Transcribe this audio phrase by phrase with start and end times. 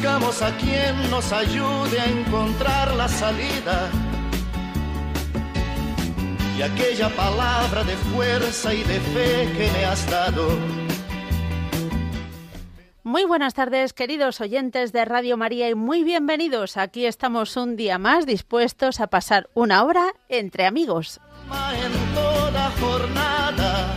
[0.00, 3.90] Buscamos a quien nos ayude a encontrar la salida.
[6.56, 10.48] Y aquella palabra de fuerza y de fe que me has dado.
[13.02, 16.78] Muy buenas tardes, queridos oyentes de Radio María, y muy bienvenidos.
[16.78, 21.20] Aquí estamos un día más dispuestos a pasar una hora entre amigos.
[21.74, 23.96] en toda jornada.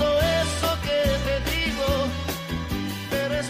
[0.00, 1.88] todo eso que te digo,
[3.10, 3.48] pero es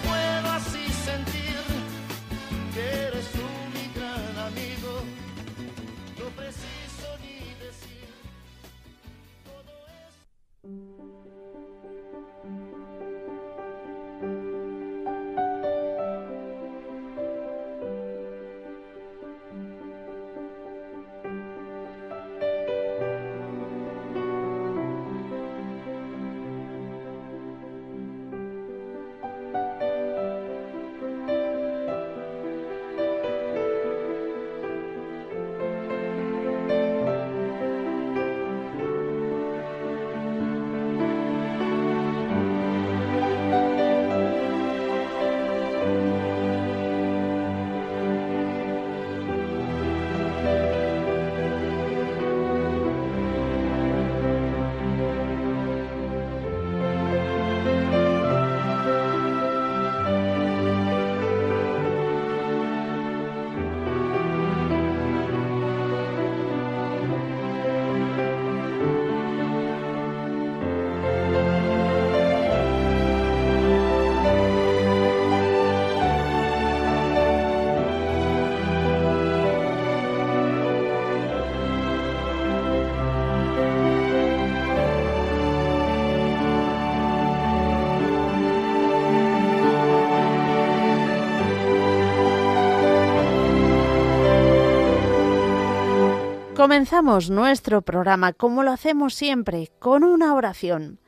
[96.60, 100.98] Comenzamos nuestro programa como lo hacemos siempre, con una oración.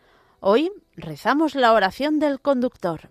[0.40, 3.10] Hoy rezamos la oración del conductor.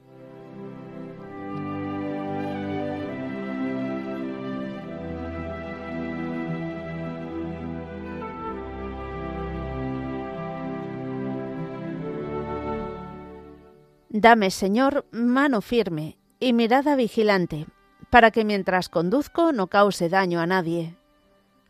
[14.10, 17.68] Dame, Señor, mano firme y mirada vigilante,
[18.10, 20.98] para que mientras conduzco no cause daño a nadie.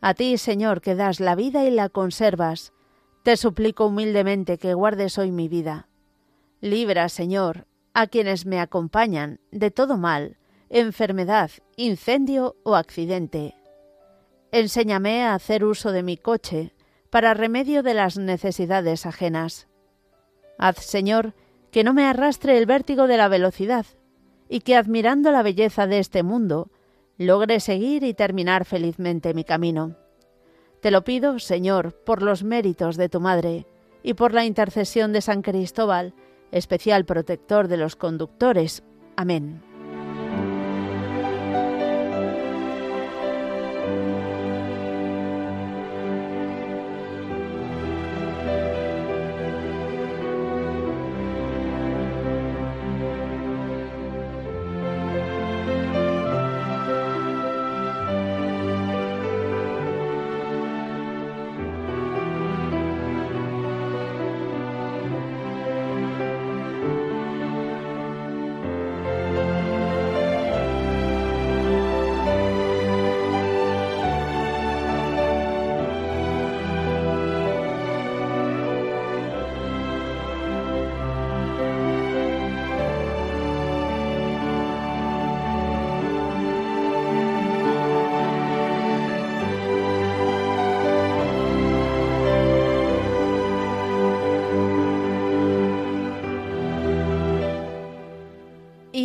[0.01, 2.73] A ti, Señor, que das la vida y la conservas,
[3.23, 5.87] te suplico humildemente que guardes hoy mi vida.
[6.59, 10.37] Libra, Señor, a quienes me acompañan de todo mal,
[10.69, 13.53] enfermedad, incendio o accidente.
[14.51, 16.73] Enséñame a hacer uso de mi coche
[17.11, 19.67] para remedio de las necesidades ajenas.
[20.57, 21.35] Haz, Señor,
[21.71, 23.85] que no me arrastre el vértigo de la velocidad,
[24.49, 26.71] y que admirando la belleza de este mundo,
[27.17, 29.95] logre seguir y terminar felizmente mi camino.
[30.81, 33.67] Te lo pido, Señor, por los méritos de tu Madre,
[34.03, 36.13] y por la intercesión de San Cristóbal,
[36.51, 38.83] especial protector de los conductores.
[39.15, 39.61] Amén.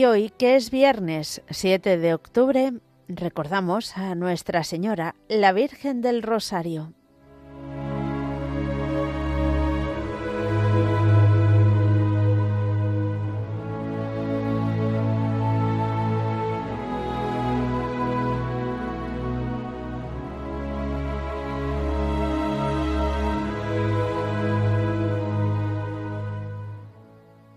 [0.06, 2.73] Hoy, que es viernes 7 de octubre,
[3.08, 6.93] recordamos a Nuestra Señora, la Virgen del Rosario.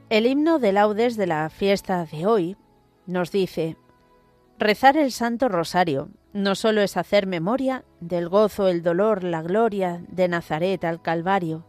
[0.09, 2.57] El himno de laudes de la fiesta de hoy
[3.05, 3.77] nos dice,
[4.57, 10.01] rezar el Santo Rosario no solo es hacer memoria del gozo, el dolor, la gloria
[10.07, 11.63] de Nazaret al Calvario,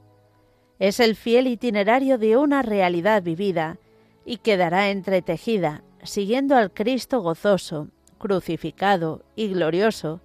[0.78, 3.76] es el fiel itinerario de una realidad vivida
[4.24, 10.22] y quedará entretejida siguiendo al Cristo gozoso, crucificado y glorioso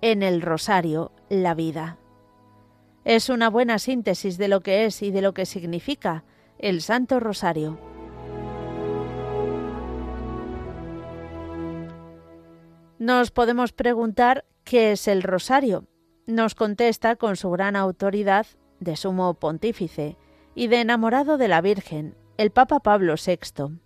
[0.00, 1.98] en el Rosario la vida.
[3.04, 6.24] Es una buena síntesis de lo que es y de lo que significa
[6.58, 7.78] el Santo Rosario.
[12.98, 15.84] Nos podemos preguntar qué es el rosario.
[16.26, 18.46] Nos contesta con su gran autoridad
[18.80, 20.16] de sumo pontífice
[20.54, 23.78] y de enamorado de la Virgen, el Papa Pablo VI.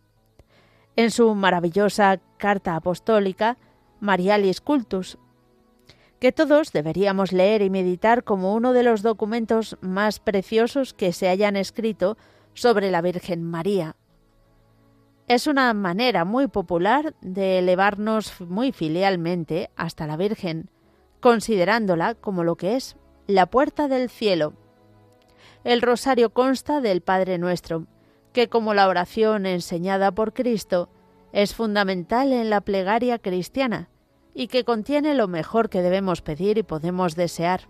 [0.96, 3.58] En su maravillosa carta apostólica,
[4.00, 5.18] Marialis Cultus,
[6.18, 11.28] que todos deberíamos leer y meditar como uno de los documentos más preciosos que se
[11.28, 12.16] hayan escrito
[12.54, 13.96] sobre la Virgen María.
[15.28, 20.68] Es una manera muy popular de elevarnos muy filialmente hasta la Virgen,
[21.20, 24.54] considerándola como lo que es, la puerta del cielo.
[25.64, 27.86] El rosario consta del Padre Nuestro,
[28.32, 30.88] que como la oración enseñada por Cristo,
[31.32, 33.88] es fundamental en la plegaria cristiana
[34.34, 37.68] y que contiene lo mejor que debemos pedir y podemos desear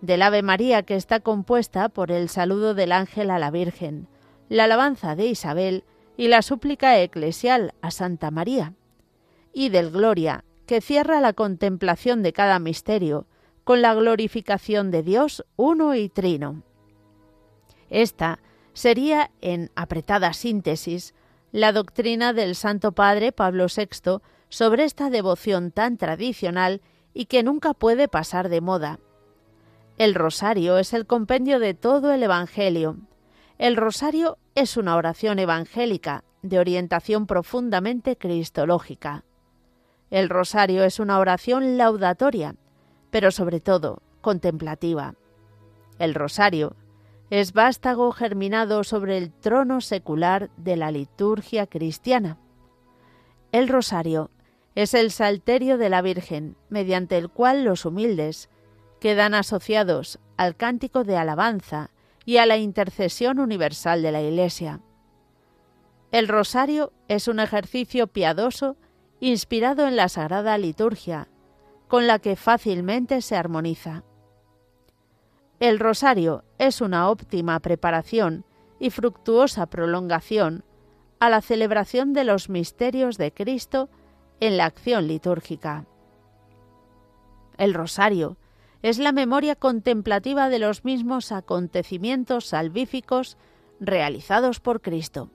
[0.00, 4.08] del Ave María que está compuesta por el saludo del ángel a la Virgen,
[4.48, 5.84] la alabanza de Isabel
[6.16, 8.74] y la súplica eclesial a Santa María,
[9.52, 13.26] y del Gloria, que cierra la contemplación de cada misterio
[13.64, 16.62] con la glorificación de Dios uno y trino.
[17.90, 18.40] Esta
[18.72, 21.14] sería, en apretada síntesis,
[21.52, 26.82] la doctrina del Santo Padre Pablo VI sobre esta devoción tan tradicional
[27.14, 29.00] y que nunca puede pasar de moda,
[29.98, 32.98] el rosario es el compendio de todo el Evangelio.
[33.58, 39.24] El rosario es una oración evangélica de orientación profundamente cristológica.
[40.10, 42.56] El rosario es una oración laudatoria,
[43.10, 45.14] pero sobre todo contemplativa.
[45.98, 46.76] El rosario
[47.30, 52.38] es vástago germinado sobre el trono secular de la liturgia cristiana.
[53.50, 54.30] El rosario
[54.74, 58.50] es el salterio de la Virgen, mediante el cual los humildes,
[59.06, 61.90] quedan asociados al cántico de alabanza
[62.24, 64.80] y a la intercesión universal de la Iglesia.
[66.10, 68.76] El rosario es un ejercicio piadoso
[69.20, 71.28] inspirado en la sagrada liturgia,
[71.86, 74.02] con la que fácilmente se armoniza.
[75.60, 78.44] El rosario es una óptima preparación
[78.80, 80.64] y fructuosa prolongación
[81.20, 83.88] a la celebración de los misterios de Cristo
[84.40, 85.86] en la acción litúrgica.
[87.56, 88.36] El rosario
[88.82, 93.36] es la memoria contemplativa de los mismos acontecimientos salvíficos
[93.80, 95.30] realizados por Cristo.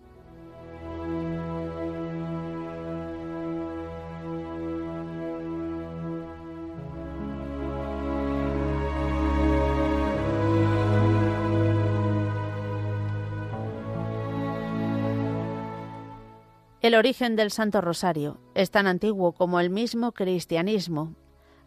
[16.82, 21.14] El origen del Santo Rosario es tan antiguo como el mismo cristianismo,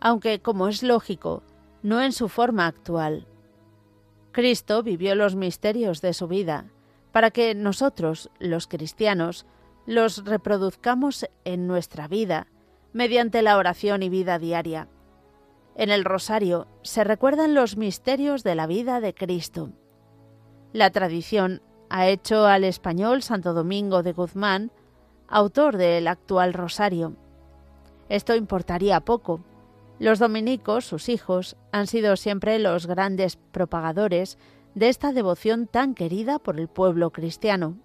[0.00, 1.44] aunque, como es lógico,
[1.84, 3.26] no en su forma actual.
[4.32, 6.64] Cristo vivió los misterios de su vida
[7.12, 9.46] para que nosotros, los cristianos,
[9.86, 12.46] los reproduzcamos en nuestra vida
[12.94, 14.88] mediante la oración y vida diaria.
[15.76, 19.70] En el rosario se recuerdan los misterios de la vida de Cristo.
[20.72, 21.60] La tradición
[21.90, 24.72] ha hecho al español Santo Domingo de Guzmán
[25.28, 27.14] autor del actual rosario.
[28.08, 29.44] Esto importaría poco.
[30.04, 34.36] Los dominicos, sus hijos, han sido siempre los grandes propagadores
[34.74, 37.78] de esta devoción tan querida por el pueblo cristiano.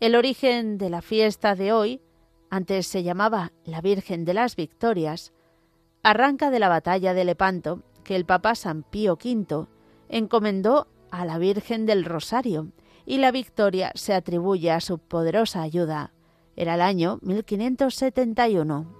[0.00, 2.02] El origen de la fiesta de hoy,
[2.50, 5.32] antes se llamaba la Virgen de las Victorias,
[6.02, 9.66] arranca de la batalla de Lepanto que el Papa San Pío V
[10.10, 12.68] encomendó a la Virgen del Rosario
[13.06, 16.12] y la victoria se atribuye a su poderosa ayuda.
[16.54, 18.97] Era el año 1571.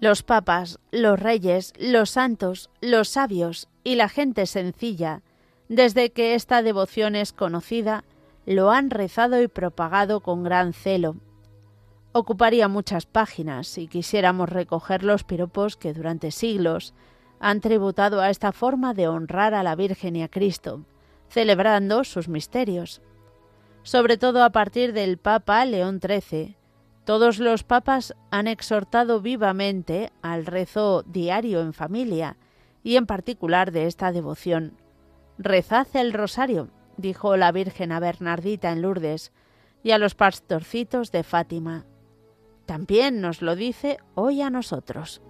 [0.00, 5.20] Los papas, los reyes, los santos, los sabios y la gente sencilla,
[5.68, 8.04] desde que esta devoción es conocida,
[8.46, 11.16] lo han rezado y propagado con gran celo.
[12.12, 16.94] Ocuparía muchas páginas si quisiéramos recoger los piropos que durante siglos
[17.38, 20.86] han tributado a esta forma de honrar a la Virgen y a Cristo,
[21.28, 23.02] celebrando sus misterios.
[23.82, 26.56] Sobre todo a partir del Papa León XIII,
[27.04, 32.36] todos los papas han exhortado vivamente al rezo diario en familia
[32.82, 34.76] y en particular de esta devoción.
[35.38, 39.32] Rezad el rosario, dijo la Virgen a Bernardita en Lourdes
[39.82, 41.86] y a los pastorcitos de Fátima.
[42.66, 45.22] También nos lo dice hoy a nosotros.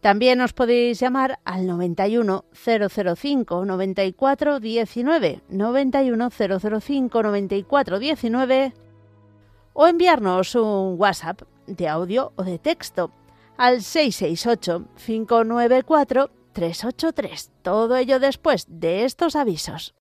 [0.02, 8.72] también os podéis llamar al 91 005 94 19 91 005 94 19
[9.74, 13.12] o enviarnos un WhatsApp de audio o de texto
[13.56, 17.52] al 668 594 383.
[17.62, 19.94] Todo ello después de estos avisos.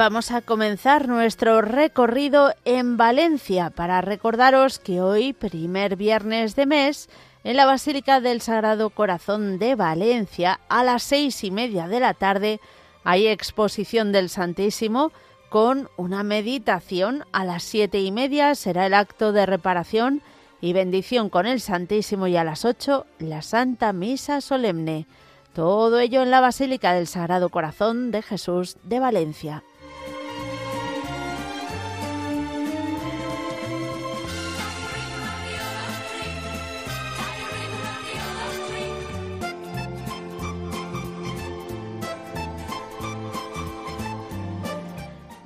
[0.00, 7.10] Vamos a comenzar nuestro recorrido en Valencia para recordaros que hoy, primer viernes de mes,
[7.44, 12.14] en la Basílica del Sagrado Corazón de Valencia, a las seis y media de la
[12.14, 12.60] tarde,
[13.04, 15.12] hay exposición del Santísimo
[15.50, 17.26] con una meditación.
[17.32, 20.22] A las siete y media será el acto de reparación
[20.62, 25.06] y bendición con el Santísimo y a las ocho la Santa Misa Solemne.
[25.52, 29.62] Todo ello en la Basílica del Sagrado Corazón de Jesús de Valencia.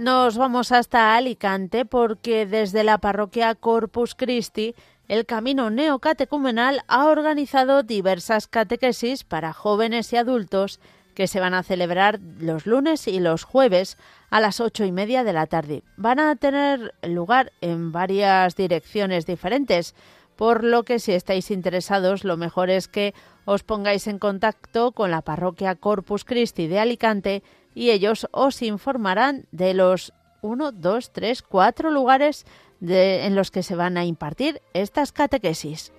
[0.05, 4.75] Nos vamos hasta Alicante porque desde la parroquia Corpus Christi
[5.09, 10.79] el Camino Neocatecumenal ha organizado diversas catequesis para jóvenes y adultos
[11.15, 13.97] que se van a celebrar los lunes y los jueves
[14.29, 15.83] a las ocho y media de la tarde.
[15.97, 19.95] Van a tener lugar en varias direcciones diferentes,
[20.37, 23.15] por lo que si estáis interesados lo mejor es que
[23.47, 27.43] os pongáis en contacto con la parroquia Corpus Christi de Alicante
[27.75, 32.47] y ellos os informarán de los 1, 2, 3, 4 lugares
[32.81, 35.93] en los que se van a impartir estas catequesis.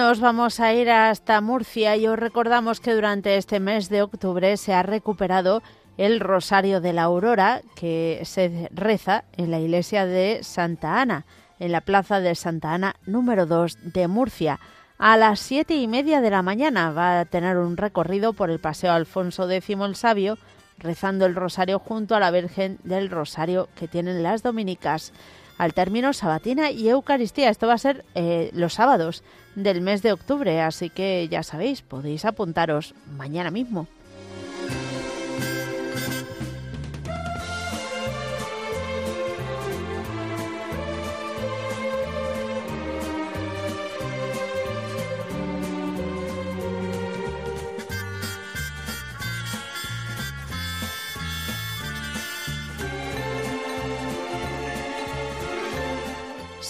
[0.00, 4.56] Nos vamos a ir hasta Murcia y os recordamos que durante este mes de octubre
[4.56, 5.62] se ha recuperado
[5.98, 11.26] el Rosario de la Aurora que se reza en la iglesia de Santa Ana,
[11.58, 14.58] en la plaza de Santa Ana número 2 de Murcia.
[14.96, 18.58] A las siete y media de la mañana va a tener un recorrido por el
[18.58, 20.38] Paseo Alfonso X el Sabio,
[20.78, 25.12] rezando el Rosario junto a la Virgen del Rosario que tienen las dominicas
[25.60, 27.50] al término sabatina y Eucaristía.
[27.50, 29.22] Esto va a ser eh, los sábados
[29.54, 33.86] del mes de octubre, así que ya sabéis, podéis apuntaros mañana mismo.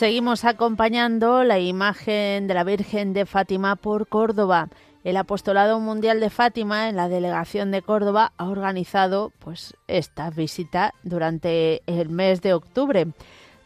[0.01, 4.71] Seguimos acompañando la imagen de la Virgen de Fátima por Córdoba.
[5.05, 10.95] El Apostolado Mundial de Fátima en la delegación de Córdoba ha organizado pues esta visita
[11.03, 13.09] durante el mes de octubre.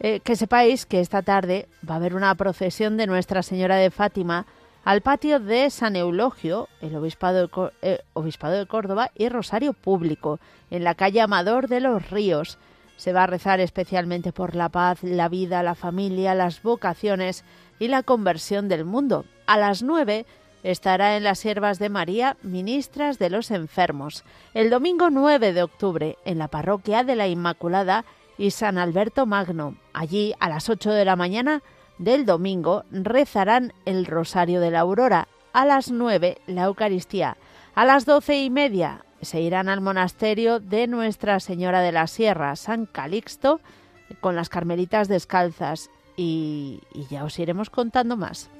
[0.01, 3.93] Eh, que sepáis que esta tarde va a haber una procesión de Nuestra Señora de
[3.93, 4.45] Fátima
[4.85, 7.49] al patio de San Eulogio, el Obispado
[7.81, 10.41] eh, Obispado de Córdoba y Rosario Público,
[10.73, 12.59] en la calle Amador de los Ríos.
[12.97, 17.45] Se va a rezar especialmente por la paz, la vida, la familia, las vocaciones
[17.79, 19.25] y la conversión del mundo.
[19.47, 20.27] A las nueve
[20.65, 24.25] estará en las siervas de María, ministras de los enfermos.
[24.55, 28.05] El domingo 9 de octubre, en la parroquia de la Inmaculada
[28.39, 29.77] y San Alberto Magno.
[29.93, 31.63] Allí, a las 8 de la mañana
[31.99, 35.29] del domingo, rezarán el Rosario de la Aurora.
[35.53, 37.37] A las 9, la Eucaristía.
[37.75, 42.57] A las doce y media, se irán al monasterio de Nuestra Señora de la Sierra,
[42.57, 43.61] San Calixto,
[44.21, 48.51] con las carmelitas descalzas y, y ya os iremos contando más.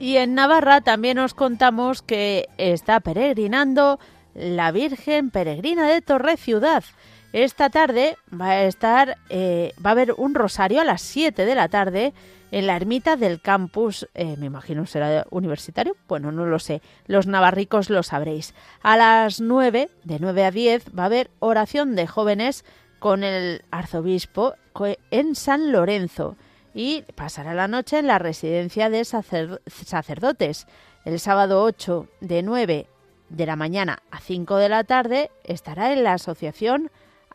[0.00, 4.00] Y en Navarra también os contamos que está peregrinando
[4.34, 6.84] la Virgen Peregrina de Torre Ciudad.
[7.32, 11.54] Esta tarde va a estar, eh, va a haber un rosario a las 7 de
[11.54, 12.12] la tarde
[12.50, 17.28] en la ermita del campus, eh, me imagino será universitario, bueno, no lo sé, los
[17.28, 18.54] navarricos lo sabréis.
[18.82, 22.64] A las 9, de 9 a 10, va a haber oración de jóvenes
[22.98, 24.54] con el arzobispo
[25.12, 26.36] en San Lorenzo
[26.74, 30.66] y pasará la noche en la residencia de sacerdotes.
[31.04, 32.86] El sábado 8 de 9
[33.28, 36.90] de la mañana a 5 de la tarde estará en la asociación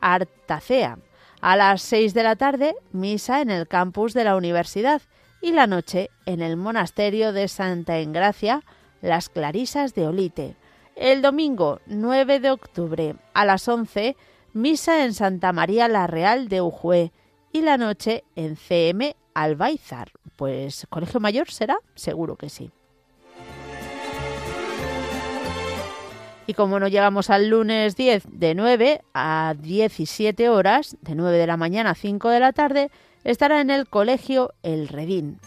[0.05, 0.99] Artacea.
[1.41, 5.01] A las 6 de la tarde, misa en el campus de la universidad
[5.41, 8.61] y la noche en el monasterio de Santa Engracia,
[9.01, 10.55] las Clarisas de Olite.
[10.95, 14.15] El domingo 9 de octubre a las 11,
[14.53, 17.11] misa en Santa María la Real de Ujué
[17.51, 20.11] y la noche en CM Albaizar.
[20.35, 22.69] Pues Colegio Mayor será, seguro que sí.
[26.47, 31.47] Y como no llegamos al lunes 10 de 9 a 17 horas, de 9 de
[31.47, 32.91] la mañana a 5 de la tarde,
[33.23, 35.39] estará en el colegio El Redín.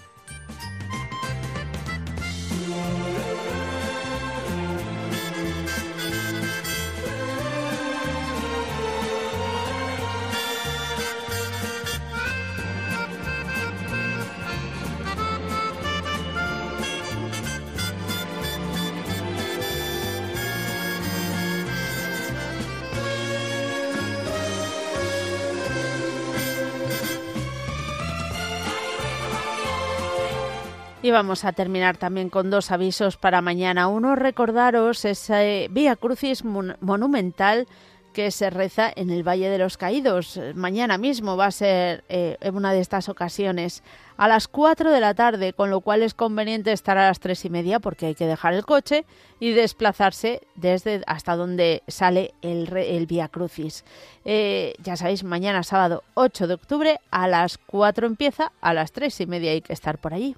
[31.09, 33.88] Y vamos a terminar también con dos avisos para mañana.
[33.88, 37.66] Uno, recordaros ese Vía Crucis monumental
[38.12, 40.38] que se reza en el Valle de los Caídos.
[40.55, 43.83] Mañana mismo va a ser eh, en una de estas ocasiones
[44.18, 47.42] a las 4 de la tarde, con lo cual es conveniente estar a las tres
[47.47, 49.07] y media porque hay que dejar el coche
[49.40, 53.83] y desplazarse desde hasta donde sale el, Vía Crucis.
[54.27, 59.18] Eh, ya sabéis, mañana sábado 8 de octubre a las 4 empieza, a las tres
[59.23, 60.37] y media hay que estar por allí.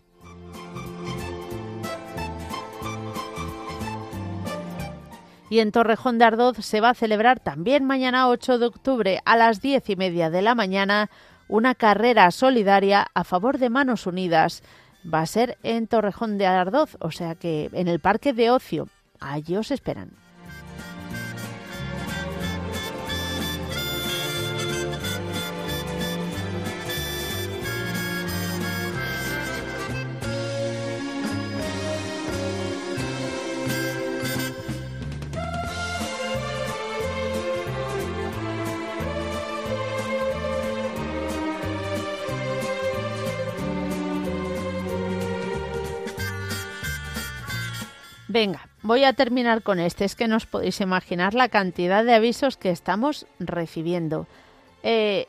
[5.51, 9.37] Y en Torrejón de Ardoz se va a celebrar también mañana 8 de octubre a
[9.37, 11.11] las 10 y media de la mañana
[11.49, 14.63] una carrera solidaria a favor de Manos Unidas.
[15.13, 18.89] Va a ser en Torrejón de Ardoz, o sea que en el Parque de Ocio.
[19.19, 20.13] Allí os esperan.
[48.33, 50.05] Venga, voy a terminar con este.
[50.05, 54.29] Es que no os podéis imaginar la cantidad de avisos que estamos recibiendo.
[54.85, 55.27] Eh,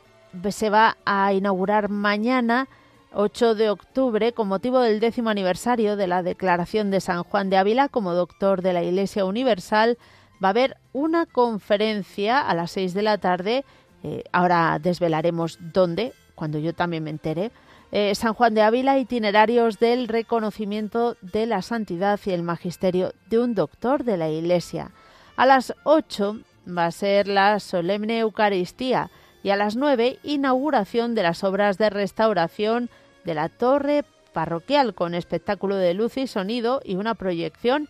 [0.50, 2.68] se va a inaugurar mañana,
[3.12, 7.56] 8 de octubre, con motivo del décimo aniversario de la declaración de San Juan de
[7.56, 9.98] Ávila como doctor de la Iglesia Universal.
[10.40, 13.64] Va a haber una conferencia a las 6 de la tarde.
[14.04, 17.50] Eh, ahora desvelaremos dónde, cuando yo también me entere
[17.92, 23.38] eh, San Juan de Ávila, itinerarios del reconocimiento de la santidad y el magisterio de
[23.38, 24.92] un doctor de la Iglesia.
[25.36, 29.10] A las 8 va a ser la solemne Eucaristía
[29.42, 32.88] y a las 9 inauguración de las obras de restauración
[33.24, 37.88] de la torre parroquial con espectáculo de luz y sonido y una proyección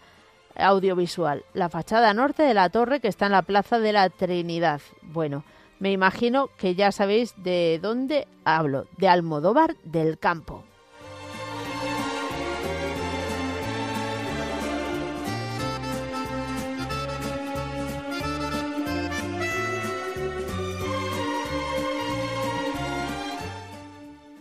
[0.57, 1.45] audiovisual.
[1.55, 4.81] La fachada norte de la torre que está en la Plaza de la Trinidad.
[5.03, 5.45] Bueno,
[5.83, 10.63] me imagino que ya sabéis de dónde hablo, de Almodóvar del Campo.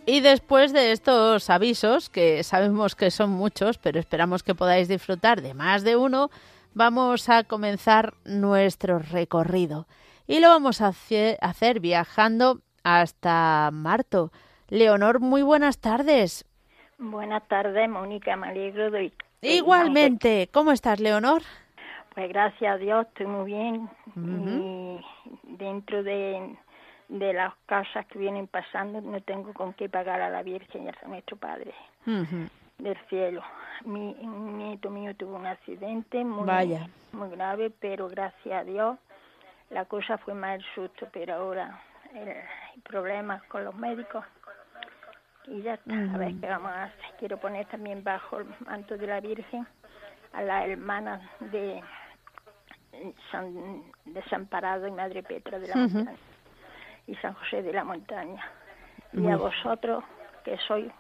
[0.06, 5.42] Y después de estos avisos, que sabemos que son muchos, pero esperamos que podáis disfrutar
[5.42, 6.30] de más de uno,
[6.76, 9.88] vamos a comenzar nuestro recorrido
[10.28, 14.32] y lo vamos a hacer viajando hasta Marto.
[14.70, 16.46] Leonor, muy buenas tardes.
[16.98, 19.12] Buenas tardes, Mónica, me alegro de...
[19.42, 21.42] Igualmente, ¿cómo estás, Leonor?
[22.14, 23.90] Pues gracias a Dios, estoy muy bien.
[24.16, 25.00] Y
[25.58, 26.56] dentro de,
[27.10, 30.90] de las casas que vienen pasando, no tengo con qué pagar a la Virgen y
[30.90, 31.74] a nuestro Padre
[32.06, 33.42] del cielo.
[33.84, 36.48] Mi nieto mío tuvo un accidente muy,
[37.12, 38.98] muy grave, pero gracias a Dios
[39.72, 41.82] la cosa fue más el susto, pero ahora
[42.14, 44.24] hay problemas con los médicos
[45.48, 47.06] y ya está, a ver qué vamos a hacer.
[47.18, 49.66] Quiero poner también bajo el manto de la Virgen
[50.34, 51.82] a la hermana de
[53.32, 56.18] San Desamparado y Madre Petra de la Montaña
[57.08, 58.44] y San José de la Montaña.
[59.14, 60.04] Y a vosotros,
[60.44, 60.92] que sois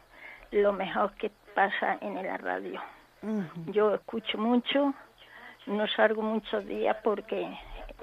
[0.51, 2.81] lo mejor que pasa en la radio.
[3.67, 4.93] Yo escucho mucho,
[5.67, 7.57] no salgo muchos días porque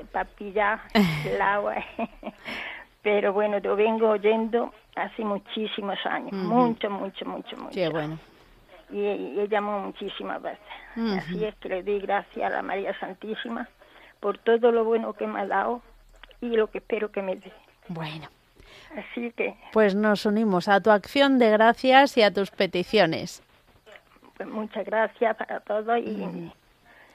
[0.04, 0.80] para pillar
[1.26, 1.76] el agua,
[3.02, 7.70] pero bueno, yo vengo oyendo hace muchísimos años, mucho, mucho, mucho, mucho.
[7.74, 8.18] Qué bueno.
[8.90, 10.58] Y, y, llamó muchísimas veces.
[10.96, 13.68] Así es que le doy gracias a la María Santísima
[14.18, 15.82] por todo lo bueno que me ha dado
[16.40, 17.52] y lo que espero que me dé.
[17.88, 18.28] Bueno.
[18.96, 19.54] Así que.
[19.72, 23.42] Pues nos unimos a tu acción de gracias y a tus peticiones.
[24.36, 26.50] Pues muchas gracias para todos y,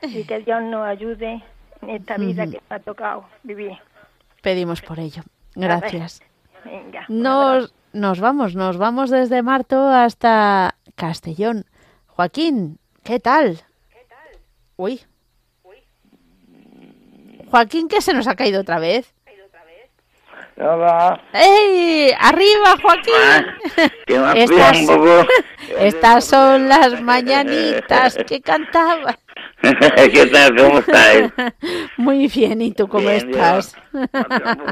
[0.01, 1.41] y que Dios nos ayude
[1.89, 3.77] esta vida que ha tocado vivir.
[4.41, 5.23] Pedimos por ello.
[5.55, 6.21] Gracias.
[6.65, 11.65] Venga, nos, nos vamos, nos vamos desde Marto hasta Castellón.
[12.07, 13.57] Joaquín, ¿qué tal?
[13.91, 14.39] ¿Qué tal?
[14.77, 15.01] Uy.
[17.49, 19.13] Joaquín, ¿qué se nos ha caído otra vez?
[20.55, 21.19] Hola.
[21.33, 22.11] ¡Ey!
[22.19, 23.91] ¡Arriba, Joaquín!
[24.05, 25.25] Que me Estas- un poco.
[25.79, 29.17] Estas son las mañanitas que cantaba.
[30.13, 30.55] ¿Qué tal?
[30.57, 31.31] ¿Cómo estáis?
[31.97, 33.75] Muy bien, ¿y tú cómo Bien, estás?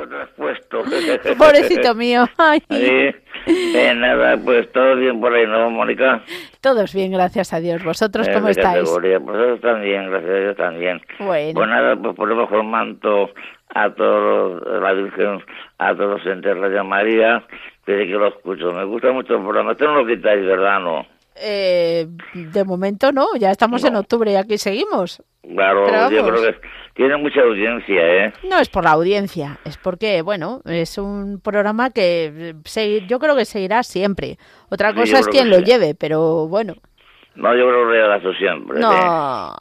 [0.10, 0.84] traspuesto.
[1.38, 2.26] Pobrecito mío.
[2.38, 3.16] Ay, Sí.
[3.48, 6.22] Eh, nada, pues todo bien por ahí, ¿no, Mónica?
[6.62, 7.84] Todos bien, gracias a Dios.
[7.84, 8.80] ¿Vosotros Eh, cómo estáis?
[8.82, 9.18] categoría.
[9.20, 11.02] Nosotros también, gracias a Dios también.
[11.20, 11.54] Bueno.
[11.56, 13.32] Pues nada, pues ponemos el manto
[13.74, 15.40] a todos, los- la Virgen,
[15.80, 17.44] a todos entes de María,
[17.88, 18.72] desde que lo escucho.
[18.74, 19.72] Me gusta mucho el programa.
[19.72, 20.80] Esto no lo quitáis, ¿verdad?
[20.82, 21.06] No.
[21.42, 25.22] Eh, de momento no, ya estamos en octubre y aquí seguimos.
[25.56, 26.60] Claro, Pero yo creo que
[26.94, 28.34] tiene mucha audiencia, ¿eh?
[28.48, 33.18] No es por la audiencia, es porque, bueno, es un programa que eh, segui- yo
[33.18, 34.38] creo que seguirá siempre.
[34.70, 36.76] Otra Sí, cosa es quien lo lleve, pero bueno.
[37.34, 38.78] No, yo creo que lo siempre.
[38.78, 38.82] ¿eh?
[38.82, 39.56] No.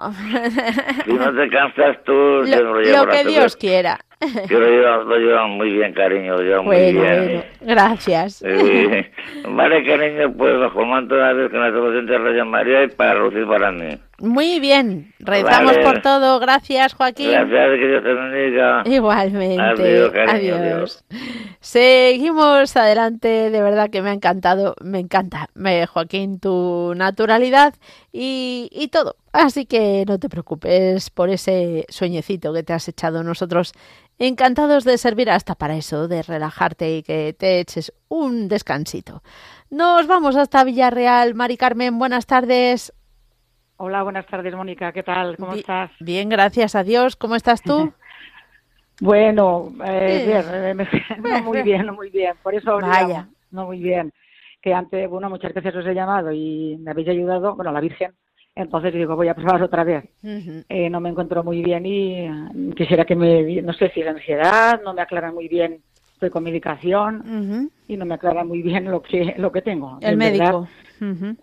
[1.07, 4.01] Si no te cansas tú, lo, lo lo que Dios quiera.
[4.21, 6.97] Que lo llevan muy bien, cariño, lo llevan muy bien.
[6.99, 8.43] bueno, gracias.
[8.47, 9.11] Eh,
[9.49, 10.55] vale, cariño, pues
[10.87, 13.99] manto de la Virgen, la Docente de Radio María y para Lucir para mí.
[14.21, 15.83] Muy bien, rezamos Vale.
[15.83, 16.39] por todo.
[16.41, 17.31] Gracias, Joaquín.
[17.31, 18.83] Gracias, que Dios te bendiga.
[18.85, 19.63] Igualmente.
[19.63, 21.05] Adiós, cariño, Adiós.
[21.61, 27.73] Seguimos adelante, de verdad que me ha encantado, me encanta, me, Joaquín, tu naturalidad
[28.13, 29.17] y, y todo.
[29.33, 33.23] Así que no te preocupes por ese sueñecito que te has echado.
[33.23, 33.73] Nosotros
[34.19, 39.23] encantados de servir hasta para eso, de relajarte y que te eches un descansito.
[39.71, 41.35] Nos vamos hasta Villarreal.
[41.35, 42.93] Mari Carmen, buenas tardes.
[43.77, 44.93] Hola, buenas tardes, Mónica.
[44.93, 45.37] ¿Qué tal?
[45.39, 45.91] ¿Cómo estás?
[46.01, 47.17] Bien, gracias a Dios.
[47.17, 47.93] ¿Cómo estás tú?
[49.03, 50.89] Bueno, eh, bien, eh, me-
[51.31, 52.35] no muy bien, no muy bien.
[52.43, 53.29] Por eso Vaya.
[53.51, 54.13] no muy bien.
[54.61, 58.13] Que antes, bueno, muchas veces os he llamado y me habéis ayudado, bueno, la Virgen.
[58.55, 60.05] Entonces digo, voy a probar otra vez.
[60.69, 62.31] Eh, no me encuentro muy bien y eh,
[62.77, 66.45] quisiera que me, no sé si es ansiedad, no me aclaran muy bien, estoy con
[66.45, 69.99] medicación y no me aclaran muy bien lo que, lo que tengo.
[70.03, 70.69] El médico.
[71.01, 71.37] Ujú.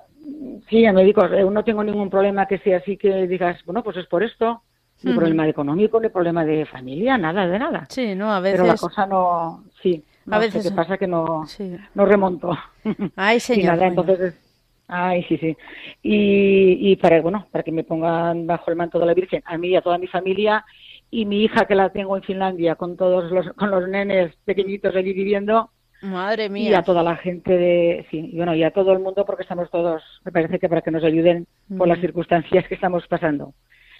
[0.70, 3.98] Sí, el médico, eh, no tengo ningún problema que sea así que digas, bueno, pues
[3.98, 4.62] es por esto,
[5.04, 7.86] ni problema económico, ni problema de familia, nada de nada.
[7.90, 8.60] Sí, no, a veces.
[8.60, 11.76] Pero la cosa no, sí, no A veces- sé qué pasa que no, Sí.
[11.96, 12.56] no remonto.
[13.16, 13.66] Ay, y señor.
[13.78, 14.02] nada, bueno.
[14.02, 15.58] entonces, es- ay, sí, sí.
[16.04, 19.58] Y, y para, bueno, para que me pongan bajo el manto de la Virgen, a
[19.58, 20.64] mí y a toda mi familia,
[21.10, 24.96] y mi hija que la tengo en Finlandia, con todos los, con los nenes pequeñitos
[24.96, 26.80] allí viviendo, Madre y mía.
[26.80, 29.72] a toda la gente de sí y bueno y a todo el mundo porque estamos
[29.72, 32.02] todos me parece que para que nos ayuden por las Mm.
[32.02, 33.54] circunstancias que estamos pasando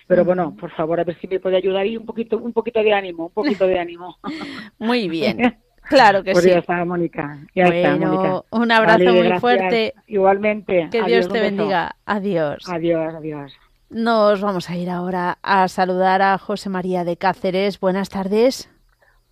[0.06, 2.84] pero bueno por favor a ver si me puede ayudar y un poquito un poquito
[2.84, 4.18] de ánimo un poquito de ánimo
[4.78, 5.58] Muy bien.
[5.90, 6.52] Claro que pues sí.
[6.52, 9.42] está Mónica ya está Bueno, Mónica un abrazo Vale, muy gracias.
[9.42, 9.94] fuerte.
[10.08, 11.96] igualmente Que Adiós, Dios te bendiga.
[12.06, 12.64] Adiós.
[12.70, 13.54] adiós adiós
[13.90, 17.80] Nos vamos a ir ahora a saludar a José María de Cáceres.
[17.80, 18.70] Buenas tardes.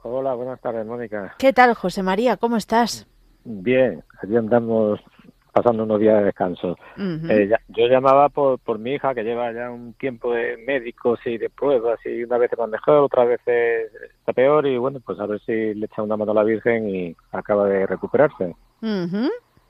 [0.01, 1.33] Hola, buenas tardes, Mónica.
[1.39, 2.37] ¿Qué tal, José María?
[2.37, 3.07] ¿Cómo estás?
[3.43, 4.99] Bien, aquí andamos
[5.55, 6.75] pasando unos días de descanso.
[7.29, 11.17] Eh, ya- yo llamaba por, por mi hija, que lleva ya un tiempo de médicos
[11.25, 15.17] y de pruebas, y una vez va mejor, otra vez está peor, y bueno, pues
[15.17, 18.53] a ver si le echa una mano a la Virgen y acaba de recuperarse.
[18.81, 19.29] Ujú.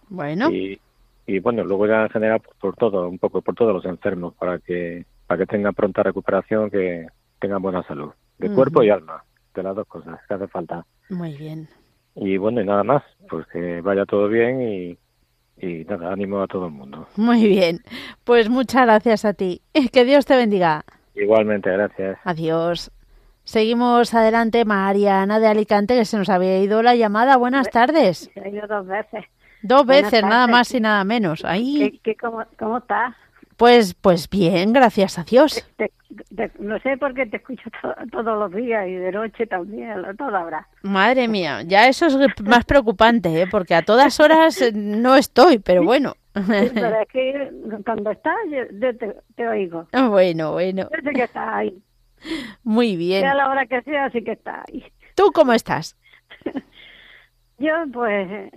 [0.10, 0.82] Bueno, Y,
[1.28, 4.34] y bueno, luego ya en general por, por todo, un poco por todos los enfermos,
[4.34, 7.06] para que para que tengan pronta recuperación, que
[7.40, 10.84] tengan buena salud, de cuerpo y alma, de las dos cosas que hace falta.
[11.12, 11.68] muy bien.
[12.16, 14.98] Y bueno, y nada más, pues que vaya todo bien y,
[15.58, 17.08] y nada, ánimo a todo el mundo.
[17.16, 17.80] Muy bien.
[18.24, 19.62] Pues muchas gracias a ti.
[19.92, 20.84] Que Dios te bendiga.
[21.16, 22.18] Igualmente, gracias.
[22.24, 22.92] Adiós.
[23.44, 27.38] Seguimos adelante, Mariana de Alicante, que se nos había ido la llamada.
[27.38, 28.32] Buenas tardes.
[28.34, 29.26] Se ha ido dos veces.
[29.62, 31.46] Dos veces, nada más y nada menos.
[31.46, 31.78] Ahí.
[31.80, 33.16] ¿Qué, qué, cómo, ¿Cómo estás?
[33.58, 35.66] Pues, pues bien, gracias a Dios.
[36.60, 37.70] no sé por qué te escucho
[38.12, 40.68] todos los días y de noche también, a toda hora.
[40.82, 43.48] Madre mía, ya eso es más preocupante, ¿eh?
[43.50, 46.16] porque a todas horas eh, no estoy, pero bueno.
[46.34, 47.52] pero es que
[47.86, 48.96] cuando estás, yo,
[49.36, 49.88] te, oigo.
[50.10, 50.90] Bueno, bueno.
[50.92, 51.82] Yo sé que estás ahí.
[52.64, 53.22] Muy bien.
[53.22, 54.84] Sea la hora que sea, sí que estás ahí.
[55.16, 55.98] ¿Tú cómo estás?
[57.58, 58.52] yo, pues,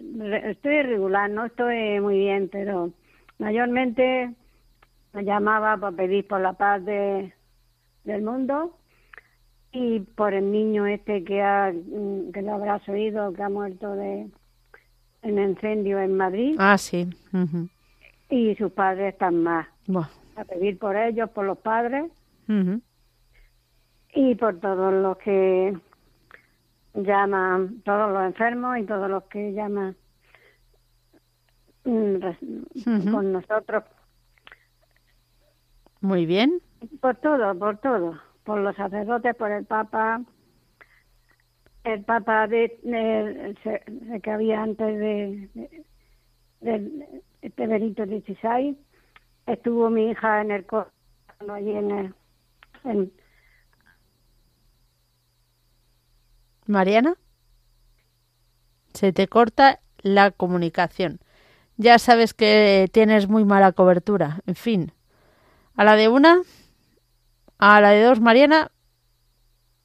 [0.45, 2.91] estoy regular, no estoy muy bien, pero
[3.39, 4.35] mayormente
[5.23, 7.33] llamaba para pedir por la paz de,
[8.05, 8.75] del mundo.
[9.71, 13.93] Y por el niño este que ha mm, que lo habrás oído que ha muerto
[13.93, 14.27] de
[15.23, 16.57] en incendio en Madrid.
[16.59, 17.09] Ah sí.
[18.31, 19.67] Y sus padres están más.
[20.37, 22.11] A pedir por ellos por los padres.
[24.15, 25.77] Y por todos los que
[26.95, 29.97] llaman todos los enfermos y todos los que llaman
[31.85, 33.85] mm, con nosotros
[36.01, 36.61] muy bien.
[37.01, 38.19] Por todo, por todo.
[38.45, 40.23] Por los sacerdotes, por el Papa,
[41.85, 43.55] el Papa de,
[44.23, 45.71] que había antes de,
[46.61, 48.77] de, este Benito XVI.
[49.47, 50.67] Estuvo mi hija en el
[51.51, 52.15] allí en el,
[52.85, 53.13] en...
[56.67, 57.15] Mariana,
[58.93, 61.21] se te corta la comunicación.
[61.77, 64.41] Ya sabes que tienes muy mala cobertura.
[64.47, 64.93] En fin.
[65.79, 66.43] A la de una,
[67.57, 68.73] a la de dos, Mariana,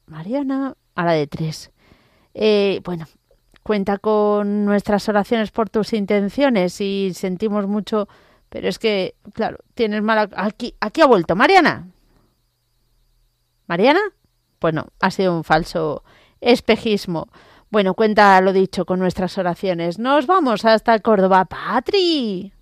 [0.06, 1.70] Mariana, a la de tres.
[2.34, 3.06] Eh, bueno,
[3.62, 8.08] cuenta con nuestras oraciones por tus intenciones y sentimos mucho,
[8.48, 10.28] pero es que, claro, tienes mala...
[10.34, 11.86] Aquí, aquí ha vuelto, Mariana.
[13.68, 14.00] ¿Mariana?
[14.60, 16.02] Bueno, ha sido un falso
[16.40, 17.28] espejismo.
[17.70, 20.00] Bueno, cuenta lo dicho con nuestras oraciones.
[20.00, 21.44] Nos vamos hasta Córdoba.
[21.44, 22.52] Patri.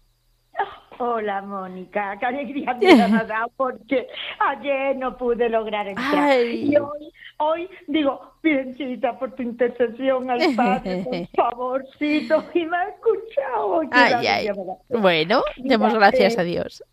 [0.99, 2.17] Hola, Mónica.
[2.19, 4.07] Qué alegría me ha dado porque
[4.39, 6.45] ayer no pude lograr entrar.
[6.45, 12.89] Y hoy, hoy digo, Virgencita, por tu intercesión al Padre, por favorcito, y me ha
[12.89, 13.83] escuchado.
[13.91, 14.49] Ay, ay.
[14.89, 16.85] Bueno, demos gracias a Dios.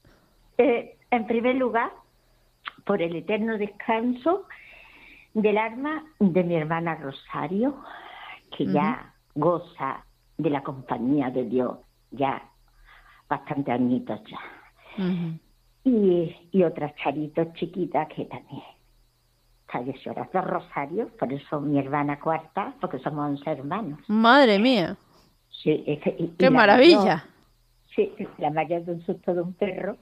[0.57, 1.91] Eh, en primer lugar,
[2.85, 4.45] por el eterno descanso
[5.33, 7.75] del alma de mi hermana Rosario,
[8.55, 10.03] que ya goza
[10.37, 11.77] de la compañía de Dios,
[12.11, 12.49] ya
[13.29, 14.39] bastante añitos ya.
[15.83, 18.63] y, y otras charitos chiquitas que también
[19.71, 23.99] falleció dos Rosarios, por eso mi hermana cuarta, porque somos once hermanos.
[24.07, 24.97] Madre mía.
[25.49, 25.83] Sí,
[26.37, 27.25] qué maravilla.
[27.95, 29.97] sí, la mayor de un susto de un perro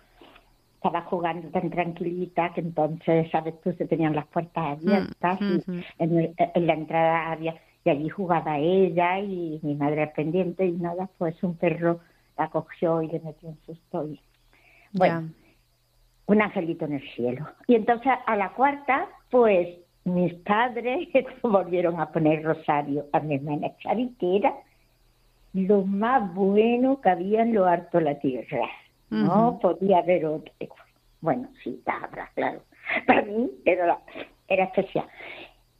[0.75, 5.81] estaba jugando tan tranquilita que entonces, sabes tú, se tenían las puertas mm, abiertas y
[5.99, 11.09] en, en, la entrada había, y allí jugaba ella y mi madre pendiente y nada,
[11.17, 11.99] pues un perro
[12.37, 14.07] la cogió y le metió un susto.
[14.07, 14.19] Y,
[14.93, 15.29] bueno,
[16.27, 17.47] un angelito en el cielo.
[17.67, 19.67] Y entonces a la cuarta, pues
[20.03, 21.09] mis padres
[21.41, 24.53] volvieron a poner rosario a mi hermana Chavi, que era
[25.53, 28.67] lo más bueno que había en lo harto de la tierra.
[29.09, 30.53] No podía haber otro.
[31.21, 32.61] Bueno, sí, habrá, claro.
[33.05, 33.99] Para mí era,
[34.49, 35.07] era especial.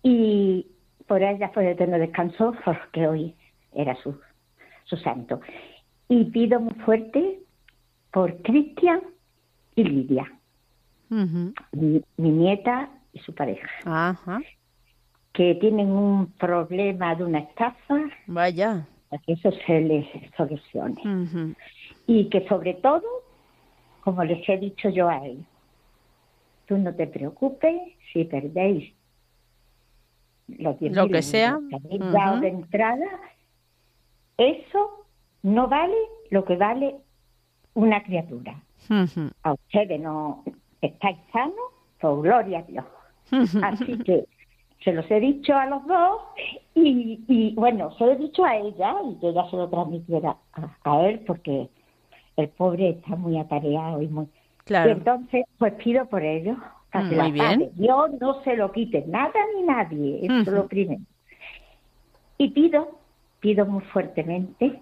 [0.02, 0.66] Y
[1.08, 3.36] por ella fue de tener descanso, porque hoy
[3.74, 4.18] era su,
[4.86, 5.42] su santo
[6.10, 7.40] y pido muy fuerte
[8.12, 9.02] por Cristian
[9.76, 10.32] y Lidia,
[11.10, 13.68] mi, nieta y su pareja,
[15.34, 18.00] que tienen un problema de una estafa.
[18.26, 18.88] Vaya.
[19.10, 20.06] Para que eso se les
[20.36, 21.56] solucione.
[22.08, 23.04] Y que sobre todo,
[24.02, 25.46] como les he dicho yo a ellos,
[26.66, 27.80] tú no te preocupes
[28.12, 28.94] si perdéis
[30.48, 31.60] los lo que sea.
[32.42, 33.06] de entrada,
[34.38, 35.07] eso
[35.48, 35.96] no vale
[36.30, 36.96] lo que vale
[37.74, 38.62] una criatura.
[39.44, 40.44] A ustedes no
[40.82, 41.56] estáis sanos,
[42.00, 42.86] por gloria a Dios.
[43.64, 44.26] Así que
[44.84, 46.22] se los he dicho a los dos
[46.76, 50.38] y, bueno, se lo he dicho a ella y yo ya se lo transmitiera
[50.84, 51.70] a, él porque
[52.36, 54.28] el pobre está muy atareado y muy...
[54.66, 54.90] Claro.
[54.90, 56.58] Y entonces, pues pido por ellos.
[56.94, 57.70] Muy bien.
[57.76, 61.02] Dios no se lo quite nada ni nadie, eso es lo primero.
[62.38, 63.00] Y pido,
[63.40, 64.82] pido muy fuertemente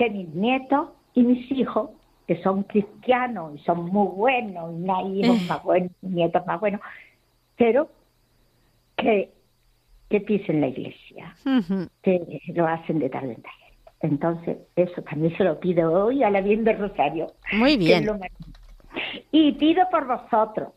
[0.00, 1.90] que mis nietos y mis hijos,
[2.26, 6.80] que son cristianos y son muy buenos, y hay hijos más buenos, nietos más buenos,
[7.58, 7.90] pero
[8.96, 9.30] que,
[10.08, 11.36] que pisen la iglesia,
[12.02, 13.52] que lo hacen de tal en tal.
[14.00, 17.26] Entonces, eso también se lo pido hoy a la bien de Rosario.
[17.52, 18.08] Muy bien.
[19.30, 20.70] Y pido por vosotros,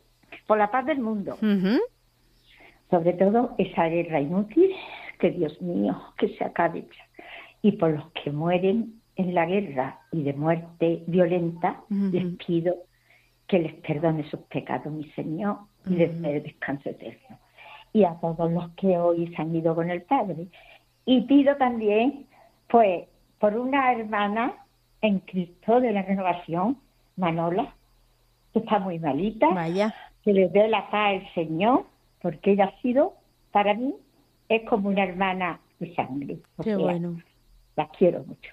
[0.46, 1.38] por la paz del mundo.
[2.90, 4.70] Sobre todo esa guerra inútil,
[5.18, 6.86] que Dios mío, que se acabe
[7.62, 12.74] Y por los que mueren en la guerra y de muerte violenta, les pido
[13.46, 17.38] que les perdone sus pecados, mi Señor, y les dé descanso eterno.
[17.92, 20.48] Y a todos los que hoy se han ido con el Padre.
[21.04, 22.26] Y pido también,
[22.68, 23.04] pues,
[23.38, 24.54] por una hermana
[25.00, 26.78] en Cristo de la renovación,
[27.16, 27.74] Manola,
[28.52, 29.94] que está muy malita, Vaya.
[30.24, 31.84] que le dé la paz al Señor,
[32.22, 33.14] porque ella ha sido,
[33.52, 33.94] para mí,
[34.48, 36.38] es como una hermana de sangre.
[36.62, 37.18] Qué bueno.
[37.76, 38.52] La quiero mucho.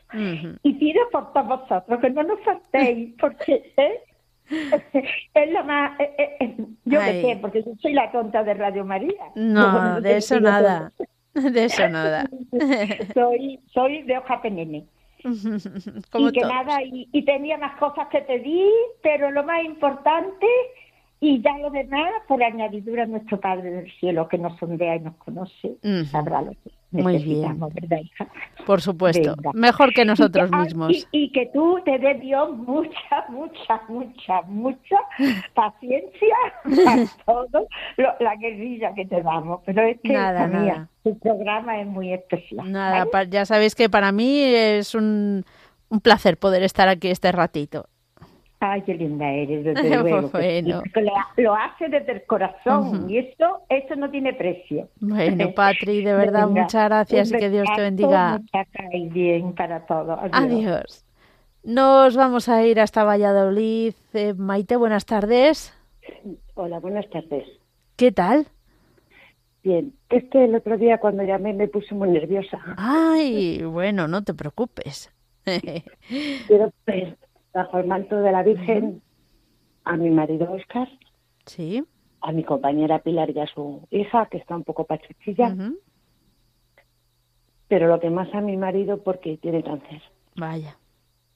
[0.64, 3.74] Y pido por todos vosotros que no nos faltéis, porque
[5.34, 5.98] es la más.
[6.86, 9.32] yo qué sé, porque yo soy la tonta de Radio María.
[9.36, 10.92] No, de eso nada.
[11.34, 12.30] De eso nada.
[13.14, 14.86] soy, soy de hoja penene.
[15.24, 18.72] y que nada, y, y, tenía más cosas que pedir,
[19.04, 20.48] pero lo más importante
[21.24, 25.16] y ya lo demás, por añadidura, nuestro Padre del Cielo, que nos sondea y nos
[25.18, 27.60] conoce, sabrá lo que Muy bien.
[27.60, 28.28] ¿verdad, hija?
[28.66, 29.36] Por supuesto.
[29.54, 30.92] Mejor que nosotros y que, mismos.
[30.92, 34.98] Y, y, que tú te dé Dios mucha, mucha, mucha, mucha
[35.54, 37.68] paciencia para todo
[37.98, 39.62] lo, la guerrilla que te damos.
[39.64, 40.90] Pero es que, nada, mía, nada.
[41.04, 42.72] tu programa es muy especial.
[42.72, 43.30] Nada, ¿vale?
[43.30, 45.46] ya sabéis que para mí es un,
[45.90, 47.91] un placer poder estar aquí este ratito.
[48.64, 50.30] Ay, qué linda eres, desde luego.
[50.30, 50.84] bueno.
[51.38, 53.10] lo, hace desde el corazón uh -huh.
[53.10, 54.88] y eso, eso no tiene precio.
[55.00, 58.40] Bueno, Patri, de verdad, muchas gracias y que Dios te bendiga.
[59.12, 60.14] Bien para todo.
[60.14, 60.34] Adiós.
[60.34, 61.06] Adiós.
[61.64, 63.96] Nos vamos a ir hasta Valladolid.
[64.14, 65.74] Eh, Maite, buenas tardes.
[66.54, 67.48] Hola, buenas tardes.
[67.96, 68.46] ¿Qué tal?
[69.64, 72.60] Bien, es que el otro día cuando llamé me puse muy nerviosa.
[72.78, 75.12] Ay, bueno, no te preocupes.
[76.48, 77.18] Quiero pedir
[77.54, 79.02] bajo el manto de la Virgen uh -huh.
[79.86, 80.88] a mi marido Oscar,
[81.46, 81.84] sí,
[82.22, 85.78] a mi compañera Pilar y a su hija, que está un poco pachuchilla, uh -huh.
[87.68, 90.02] pero lo que más a mi marido porque tiene cáncer.
[90.36, 90.78] Vaya.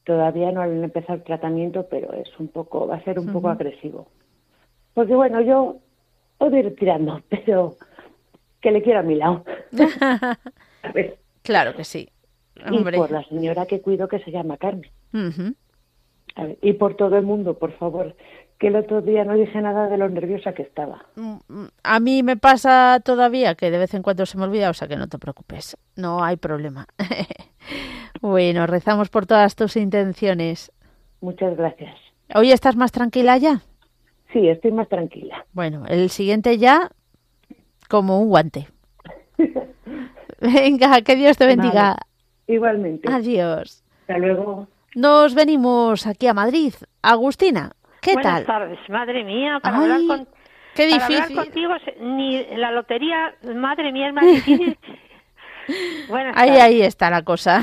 [0.03, 3.29] Todavía no han empezado el tratamiento, pero es un poco, va a ser un uh
[3.29, 3.33] -huh.
[3.33, 4.07] poco agresivo.
[4.93, 5.77] Porque bueno, yo
[6.37, 7.75] puedo ir tirando, pero
[8.61, 9.43] que le quiero a mi lado.
[11.41, 12.09] claro que sí.
[12.65, 12.97] Hombre.
[12.97, 14.89] Y por la señora que cuido que se llama Carmen.
[16.35, 18.15] Ver, y por todo el mundo, por favor,
[18.59, 21.05] que el otro día no dije nada de lo nerviosa que estaba.
[21.83, 24.87] A mí me pasa todavía que de vez en cuando se me olvida, o sea
[24.87, 26.87] que no te preocupes, no hay problema.
[28.21, 30.71] bueno, rezamos por todas tus intenciones.
[31.21, 31.95] Muchas gracias.
[32.33, 33.61] ¿Hoy estás más tranquila ya?
[34.31, 35.45] Sí, estoy más tranquila.
[35.53, 36.91] Bueno, el siguiente ya
[37.89, 38.67] como un guante.
[40.39, 41.83] Venga, que Dios te bendiga.
[41.83, 41.97] Vale.
[42.47, 43.11] Igualmente.
[43.11, 43.83] Adiós.
[44.01, 44.67] Hasta luego.
[44.95, 46.73] Nos venimos aquí a Madrid.
[47.01, 47.71] Agustina,
[48.01, 48.45] ¿qué Buenas tal?
[48.45, 50.27] tardes, madre mía, para Ay, hablar con
[50.73, 54.77] qué para hablar contigo ni la lotería, madre mía, es más difícil.
[56.07, 56.63] Buenas ahí, tardes.
[56.63, 57.61] ahí está la cosa.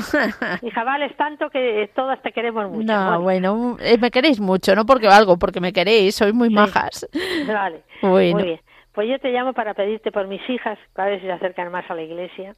[0.61, 2.85] Hija, vales tanto que todas te queremos mucho.
[2.85, 6.53] No, bueno, eh, me queréis mucho, no porque algo, porque me queréis, sois muy Sí.
[6.55, 7.07] majas.
[7.47, 8.59] Vale, Bueno, muy bien.
[8.93, 11.89] Pues yo te llamo para pedirte por mis hijas, a ver si se acercan más
[11.89, 12.53] a la iglesia,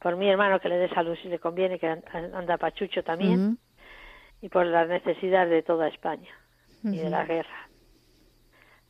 [0.00, 2.02] por mi hermano que le dé salud si le conviene, que an-
[2.34, 3.56] anda pachucho también, Ujú,
[4.44, 6.28] y por las necesidades de toda España
[6.84, 7.68] y de la guerra.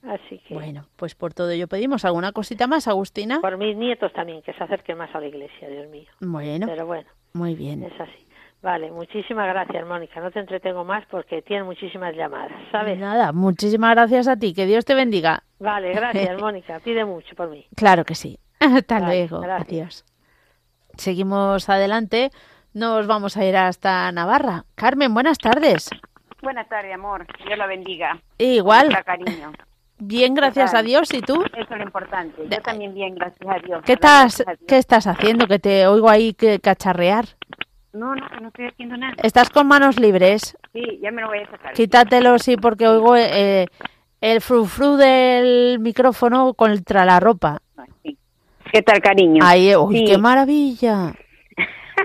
[0.03, 3.41] Así que Bueno, pues por todo ello pedimos alguna cosita más, Agustina.
[3.41, 6.09] por mis nietos también, que se acerquen más a la iglesia, Dios mío.
[6.21, 7.85] Bueno, Pero bueno, muy bien.
[7.85, 8.27] es así.
[8.63, 10.21] Vale, muchísimas gracias, Mónica.
[10.21, 12.99] No te entretengo más porque tienen muchísimas llamadas, ¿sabes?
[12.99, 15.45] Nada, muchísimas gracias a ti, que Dios te bendiga.
[15.61, 16.81] Vale, gracias, Mónica.
[16.81, 17.65] Pide mucho por mí.
[17.77, 18.39] Claro que sí.
[18.61, 19.41] Hasta Vale, luego.
[19.41, 19.69] gracias.
[19.69, 20.05] Adiós.
[20.97, 22.31] Seguimos adelante.
[22.75, 24.65] Nos vamos a ir hasta Navarra.
[24.75, 25.89] Carmen, buenas tardes.
[26.43, 27.27] Buenas tardes, amor.
[27.47, 28.19] Dios la bendiga.
[28.39, 28.89] Igual.
[29.05, 29.53] Cariño.
[29.99, 30.83] Bien, gracias ¿Qué a?
[30.83, 31.15] Dios.
[31.15, 31.43] ¿Y tú?
[31.55, 32.43] Eso es lo importante.
[32.51, 33.83] Yo también bien, gracias a Dios.
[33.87, 34.59] ¿Qué estás, Dios.
[34.67, 35.47] ¿Qué estás haciendo?
[35.47, 37.27] Que te oigo ahí que cacharrear.
[37.93, 39.15] No, no, no estoy haciendo nada.
[39.23, 40.59] ¿Estás con manos libres?
[40.73, 41.73] Sí, ya me lo voy a sacar.
[41.75, 43.69] Quítatelo, sí, porque oigo eh,
[44.21, 47.63] el frufru del micrófono contra la ropa.
[48.03, 48.19] Sí.
[48.73, 49.45] ¿Qué tal, cariño?
[49.47, 50.05] Ahí, uy, Sí.
[50.07, 51.15] qué maravilla.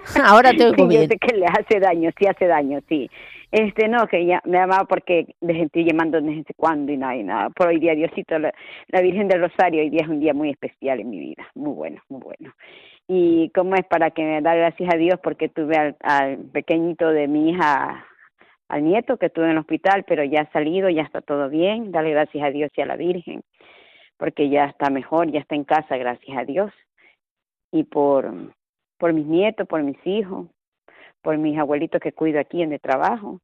[0.25, 1.07] Ahora te oigo Sí, yo bien.
[1.07, 3.09] sé que le hace daño, sí hace daño, sí.
[3.51, 7.15] Este, no, que ya me llamaba porque les estoy llamando desde sé cuándo y nada,
[7.15, 7.49] y nada.
[7.49, 8.53] Por hoy día, Diosito, la,
[8.89, 11.47] la Virgen del Rosario, hoy día es un día muy especial en mi vida.
[11.55, 12.53] Muy bueno, muy bueno.
[13.07, 17.09] Y cómo es para que me da gracias a Dios porque tuve al, al pequeñito
[17.09, 18.05] de mi hija,
[18.67, 21.91] al nieto que estuve en el hospital, pero ya ha salido, ya está todo bien.
[21.91, 23.41] Darle gracias a Dios y a la Virgen
[24.17, 26.71] porque ya está mejor, ya está en casa, gracias a Dios.
[27.71, 28.33] Y por,
[28.99, 30.47] por mis nietos, por mis hijos,
[31.21, 33.39] por mis abuelitos que cuido aquí en el trabajo.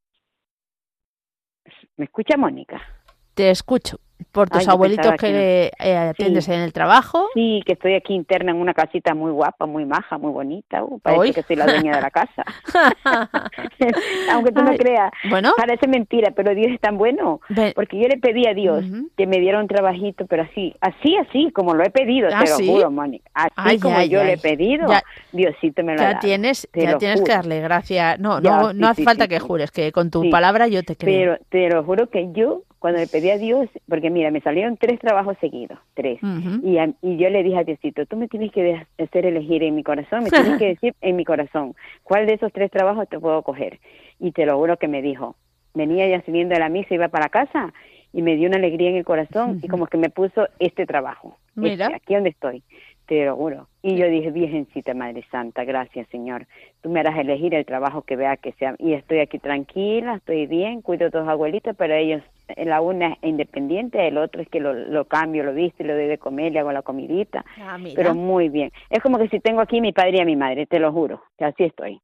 [1.98, 2.82] ¿Me escucha Mónica?
[3.36, 4.00] Te escucho
[4.32, 7.28] por tus abuelitos que, eh, atiendes en el trabajo.
[7.34, 10.84] Sí, que estoy aquí interna en una casita muy guapa, muy maja, muy bonita.
[10.84, 12.44] Uh, parece que soy la dueña de la casa.
[14.32, 15.12] Aunque tú no creas.
[15.30, 15.54] Bueno.
[15.56, 17.40] Parece mentira, pero Dios es tan bueno.
[17.76, 18.84] Porque yo le pedí a Dios
[19.16, 22.50] que me diera un trabajito, pero así, así, así, como lo he pedido, ¿Ah, te
[22.50, 23.22] lo juro, Moni.
[23.34, 24.88] Así como yo le he pedido,
[25.32, 26.20] Diosito me lo ya ha dado.
[26.22, 28.20] Tienes, ya tienes que darle gracias.
[28.20, 31.38] No, no, no hace falta que jures, que con tu palabra yo te creo.
[31.38, 34.78] Pero te lo juro que yo cuando le pedí a Dios, porque mira, me salieron
[34.78, 36.20] tres trabajos seguidos, tres,
[36.62, 39.82] y, y yo le dije a Diosito, tú me tienes que hacer elegir en mi
[39.82, 41.74] corazón, me tienes que decir en mi corazón,
[42.04, 43.80] ¿cuál de esos tres trabajos te puedo coger?
[44.20, 45.36] Y te lo juro que me dijo,
[45.74, 47.74] venía ya saliendo de la misa, iba para casa,
[48.14, 51.40] y me dio una alegría en el corazón, y como que me puso este trabajo,
[51.56, 51.86] mira.
[51.86, 52.62] Este, aquí donde estoy
[53.06, 53.68] te lo juro.
[53.82, 56.48] Y yo dije, Virgencita Madre Santa, gracias Señor.
[56.82, 58.76] Tú me harás elegir el trabajo que vea que sea.
[58.80, 62.24] Y estoy aquí tranquila, estoy bien, cuido a todos abuelitos, pero ellos,
[62.58, 66.08] la una es independiente, el otro es que lo, lo cambio, lo viste, lo doy
[66.08, 67.44] de comer, le hago la comidita.
[67.60, 68.72] Ah, pero muy bien.
[68.90, 71.24] Es como que si tengo aquí mi padre y a mi madre, te lo juro,
[71.38, 72.00] que así estoy.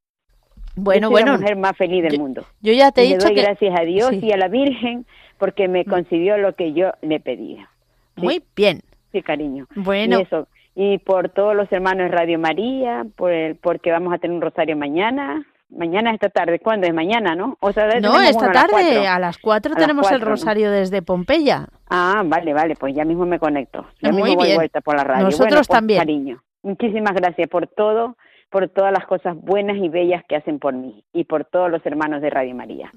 [0.76, 1.32] Bueno, yo soy bueno.
[1.34, 2.46] la mujer más feliz del mundo.
[2.62, 3.42] Yo ya te he y dicho le doy que...
[3.42, 4.20] gracias a Dios Sí.
[4.24, 5.06] y a la Virgen
[5.38, 7.70] porque me concedió lo que yo le pedía.
[8.16, 8.22] ¿sí?
[8.22, 8.82] Muy bien.
[9.12, 9.68] Sí, cariño.
[9.76, 10.20] Bueno.
[10.20, 10.48] Y eso.
[10.74, 14.42] Y por todos los hermanos de Radio María, por el, porque vamos a tener un
[14.42, 15.46] rosario mañana.
[15.72, 16.60] Mañana esta tarde.
[16.60, 16.94] ¿Cuándo es?
[16.94, 17.58] Mañana, ¿no?
[17.62, 19.10] O sea, No, esta uno a las tarde cuatro.
[19.10, 21.68] a las 4 A las tenemos el rosario desde Pompeya.
[21.90, 22.76] Ah, vale, vale.
[22.76, 23.86] Pues ya mismo me conecto.
[24.02, 24.58] Ya Muy mismo voy bien.
[24.58, 25.26] vuelta por la radio.
[25.26, 26.00] Nosotros Bueno, pues, también.
[26.00, 26.44] Cariño.
[26.64, 28.18] Muchísimas gracias por todo,
[28.52, 31.84] por todas las cosas buenas y bellas que hacen por mí y por todos los
[31.86, 32.92] hermanos de Radio María.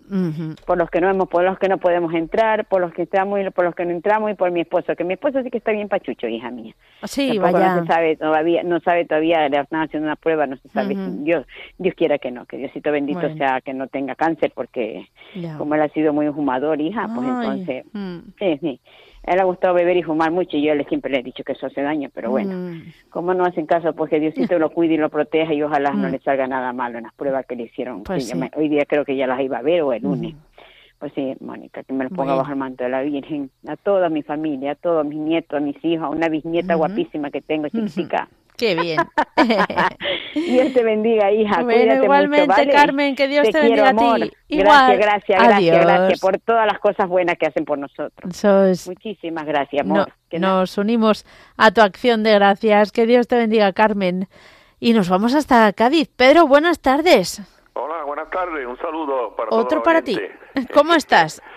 [0.66, 3.40] Por los que no hemos, por los que no podemos entrar, por los que entramos
[3.40, 5.58] y por los que no entramos y por mi esposo, que mi esposo sí que
[5.58, 6.74] está bien pachucho, hija mía.
[7.04, 7.76] Sí, Tampoco vaya.
[7.76, 10.96] no se sabe todavía, no sabe todavía, le están haciendo una prueba, no se sabe
[10.96, 11.46] si Dios,
[11.78, 13.36] Dios quiera que no, que Diosito bendito Bueno.
[13.36, 15.56] sea que no tenga cáncer porque Ya.
[15.56, 18.18] como él ha sido muy fumador, hija, pues Ay, entonces, mm.
[18.40, 18.80] sí, sí.
[19.26, 21.22] A él le ha gustado beber y fumar mucho y yo le, siempre le he
[21.22, 22.82] dicho que eso hace daño, pero bueno, Mm.
[23.10, 26.08] como no hacen caso, pues que Diosito lo cuide y lo proteja y ojalá no
[26.08, 26.12] Mm.
[26.12, 28.02] le salga nada malo en las pruebas que le hicieron.
[28.02, 28.36] Pues sí.
[28.36, 30.34] me- hoy día creo que ya las iba a ver o el lunes.
[30.98, 32.36] Pues sí, Mónica, que me lo ponga Bueno.
[32.38, 35.60] bajo el manto de la Virgen, a toda mi familia, a todos mis nietos, a
[35.60, 38.28] mis hijos, a una bisnieta guapísima que tengo, chiquitica.
[38.56, 38.98] Qué bien.
[40.34, 41.62] Dios te bendiga, hija.
[41.62, 42.72] Bueno, Cuídate igualmente, mucho, ¿vale?
[42.72, 44.04] Carmen, que Dios te bendiga a ti.
[44.04, 44.20] amor.
[44.48, 44.96] Igual.
[44.96, 45.76] Gracias, gracias, Adiós.
[45.76, 48.36] gracias, gracias por todas las cosas buenas que hacen por nosotros.
[48.36, 50.12] Sos- Muchísimas gracias, no- amor.
[50.28, 51.24] Que nos unimos
[51.56, 52.92] a tu acción de gracias.
[52.92, 54.28] Que Dios te bendiga, Carmen.
[54.80, 56.08] Y nos vamos hasta Cádiz.
[56.16, 57.42] Pedro, buenas tardes.
[57.74, 58.66] Hola, buenas tardes.
[58.66, 60.18] Un saludo para Otro para ti.
[60.72, 61.42] ¿Cómo estás?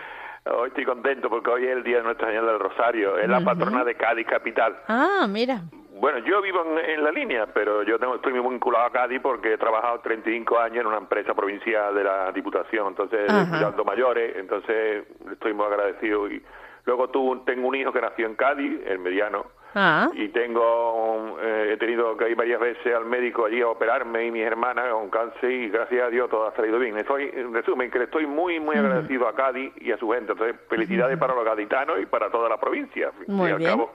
[0.49, 3.17] Hoy estoy contento porque hoy es el día de Nuestra Señora del Rosario.
[3.17, 4.77] Es la patrona de Cádiz capital.
[4.87, 5.63] Ah, mira.
[5.99, 9.19] Bueno, yo vivo en, en la línea, pero yo tengo, estoy muy vinculado a Cádiz
[9.21, 14.35] porque he trabajado 35 años en una empresa provincial de la Diputación, entonces cuidando mayores,
[14.37, 16.29] entonces estoy muy agradecido.
[16.29, 16.43] Y
[16.85, 17.09] luego
[17.45, 19.45] tengo un hijo que nació en Cádiz, el mediano,
[19.79, 24.25] Ah, y tengo eh, he tenido que ir varias veces al médico allí a operarme
[24.25, 26.97] y mis hermanas con cáncer y gracias a Dios todo ha salido bien.
[26.97, 30.31] Estoy, en resumen, que le estoy muy, muy agradecido a Cádiz y a su gente.
[30.31, 33.11] Entonces, felicidades para los gaditanos y para toda la provincia.
[33.27, 33.69] Muy y al bien.
[33.69, 33.91] cabo,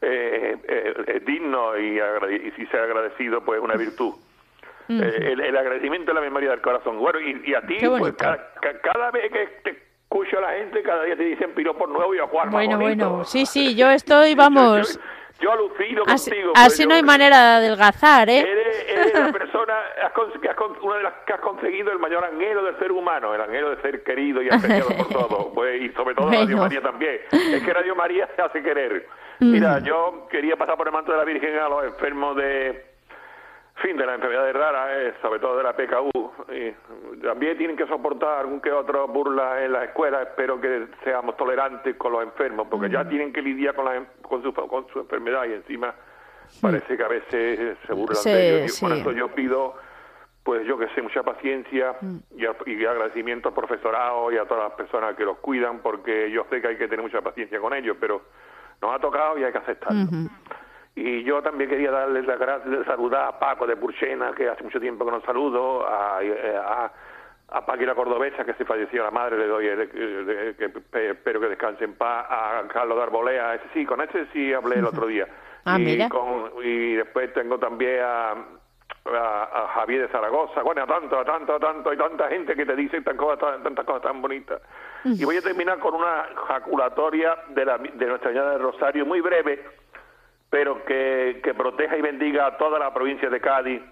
[0.00, 4.14] eh, eh, es digno y, y si ser agradecido, pues es una virtud.
[4.90, 6.98] Eh, el, el agradecimiento es la memoria del corazón.
[6.98, 8.16] Bueno, y, y a ti, pues bonito.
[8.16, 9.70] cada, ca- cada vez que te
[10.04, 13.24] escucho a la gente, cada día te dicen piropos nuevos y a Juan bueno, bueno.
[13.24, 14.98] Sí, sí, yo estoy, vamos.
[14.98, 15.00] Yo
[15.52, 16.52] alucino Así, contigo.
[16.56, 18.38] así yo- no hay manera de adelgazar, ¿eh?
[18.40, 19.74] Eres, eres la persona,
[20.04, 22.76] has con- que has con- una de las que has conseguido el mayor anhelo del
[22.78, 26.26] ser humano, el anhelo de ser querido y apreciado por todos, pues, y sobre todo
[26.26, 26.42] Bueno.
[26.42, 27.20] Radio María también.
[27.30, 29.06] Es que Radio María se hace querer.
[29.40, 29.52] Mm.
[29.52, 32.86] Mira, yo quería pasar por el manto de la Virgen a los enfermos de,
[33.78, 36.32] fin, de las enfermedades raras, eh, sobre todo de la PKU.
[36.52, 40.28] Y también tienen que soportar algún que otro burla en las escuelas.
[40.28, 44.42] Espero que seamos tolerantes con los enfermos, porque ya tienen que lidiar con, la, con,
[44.42, 45.94] su, con su enfermedad y encima
[46.62, 48.64] parece que a veces se burlan Sí, de ellos.
[48.66, 48.84] Y sí.
[48.86, 49.74] por eso yo pido,
[50.42, 51.96] pues yo que sé, mucha paciencia
[52.34, 56.30] y, a- y agradecimiento al profesorado y a todas las personas que los cuidan, porque
[56.30, 58.22] yo sé que hay que tener mucha paciencia con ellos, pero
[58.80, 60.06] nos ha tocado y hay que aceptarlo.
[61.00, 64.80] Y yo también quería darles las gracias, saludar a Paco de Purchena, que hace mucho
[64.80, 66.90] tiempo que nos saludo, a, eh, a,
[67.50, 70.68] a Paqui la Cordobesa, que se falleció la madre, le doy, el- el- el- que
[70.68, 74.52] pe- espero que descanse en paz, a Carlos de Arbolea, ese sí, con ese sí
[74.52, 75.26] hablé el otro día.
[75.64, 76.08] Ah, y, mira.
[76.08, 81.24] con- y después tengo también a, a, a Javier de Zaragoza, bueno, a tanto, a
[81.24, 84.22] tanto, a tanto, hay tanta gente que te dice tan cosas, tan- tantas cosas tan
[84.22, 84.62] bonitas.
[85.04, 89.20] Y voy a terminar con una jaculatoria de, la, de Nuestra Señora del Rosario, muy
[89.20, 89.62] breve,
[90.50, 93.82] pero que, que proteja y bendiga a toda la provincia de Cádiz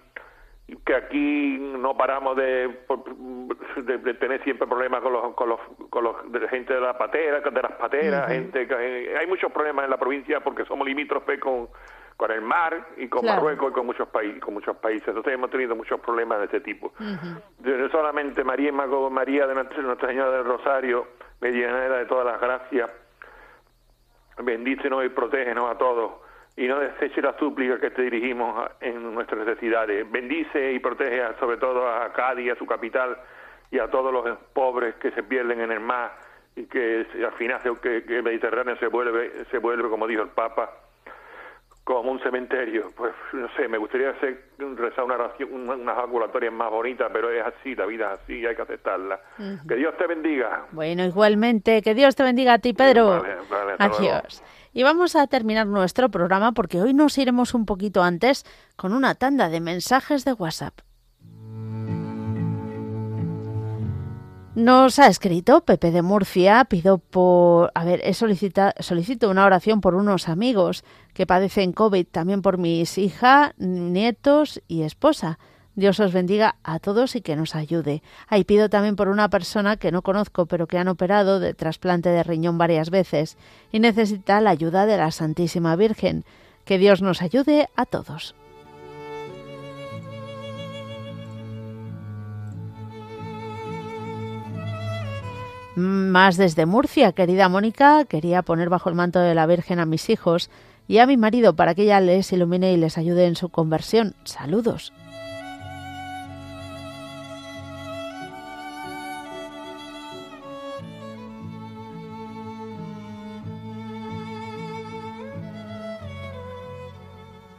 [0.85, 2.81] que aquí no paramos de,
[3.85, 7.41] de, tener siempre problemas con los con los con los de gente de la patera
[7.41, 8.69] de las pateras gente
[9.17, 11.69] hay muchos problemas en la provincia porque somos limítrofes con
[12.17, 15.07] con el mar y con Marruecos y con muchos países con muchos países.
[15.09, 16.95] Entonces hemos tenido muchos problemas de este tipo.
[16.99, 21.09] No solamente María María de Nuestra, Señora del Rosario
[21.41, 22.91] medianera de todas las gracias
[24.39, 26.26] bendícenos y protégenos a todos
[26.57, 30.11] y no deseche la súplica que te dirigimos en nuestras necesidades.
[30.11, 33.17] Bendice y protege sobre todo a Cádiz, a su capital,
[33.71, 36.13] y a todos los pobres que se pierden en el mar
[36.55, 40.71] y que al final que, el Mediterráneo se vuelve, se vuelve, como dijo el Papa,
[41.87, 42.91] como un cementerio.
[42.97, 47.47] Pues no sé, me gustaría hacer, rezar una oración, unas ambulatorias más bonitas, pero es
[47.47, 49.21] así, la vida es así, hay que aceptarla.
[49.69, 50.67] Que Dios te bendiga.
[50.73, 53.23] Bueno, igualmente, que Dios te bendiga a ti, Pedro.
[53.79, 54.43] Adiós.
[54.73, 59.15] Y vamos a terminar nuestro programa porque hoy nos iremos un poquito antes con una
[59.15, 60.75] tanda de mensajes de WhatsApp.
[64.57, 69.95] Nos ha escrito Pepe de Murcia, pido por, a ver, he solicito una oración por
[69.95, 70.83] unos amigos
[71.13, 75.39] que padecen COVID, también por mis hijas, nietos y esposa.
[75.75, 78.03] Dios os bendiga a todos y que nos ayude.
[78.29, 82.09] Ahí pido también por una persona que no conozco, pero que han operado de trasplante
[82.09, 83.37] de riñón varias veces
[83.73, 86.25] y necesita la ayuda de la Santísima Virgen.
[86.65, 88.35] Que Dios nos ayude a todos.
[95.77, 100.09] Más desde Murcia, querida Mónica, quería poner bajo el manto de la Virgen a mis
[100.09, 100.51] hijos
[100.89, 104.15] y a mi marido para que ella les ilumine y les ayude en su conversión.
[104.25, 104.93] Saludos.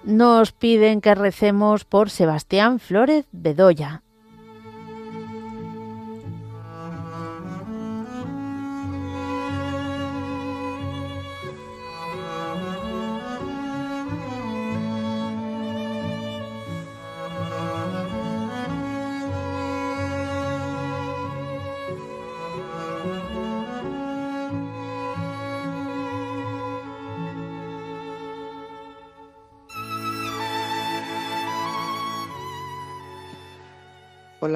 [0.07, 4.03] nos piden que recemos por Sebastián Flores Bedoya.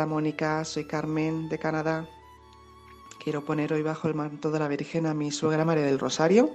[0.02, 2.10] Hola Mónica, soy Carmen de Canadá.
[3.24, 6.50] Quiero poner hoy bajo el manto de la Virgen a mi suegra María del Rosario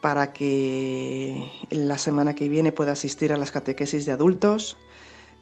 [0.00, 4.76] para que la semana que viene pueda asistir a las catequesis de adultos,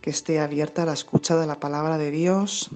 [0.02, 2.68] que esté abierta a la escucha de la palabra de Dios,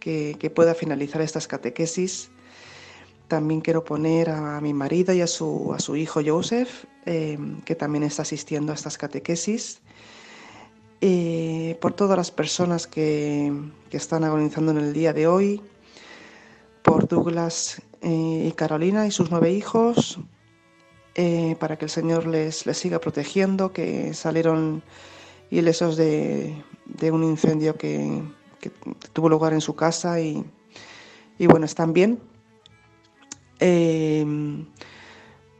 [0.00, 2.30] que, pueda finalizar estas catequesis.
[3.26, 8.20] También quiero poner a mi marido y a su, hijo Joseph, eh, que también está
[8.20, 9.80] asistiendo a estas catequesis
[11.00, 13.52] eh, por todas las personas que,
[13.90, 15.62] están agonizando en el día de hoy,
[16.82, 20.18] por Douglas eh, y Carolina y sus nueve hijos,
[21.14, 24.82] eh, para que el Señor les, les, siga protegiendo, que salieron
[25.50, 28.22] ilesos de, de un incendio que,
[29.14, 30.44] tuvo lugar en su casa y,
[31.38, 32.20] y bueno, están bien